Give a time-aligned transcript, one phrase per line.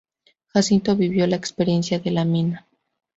[0.51, 2.67] Jacinto vivió la experiencia de la mina.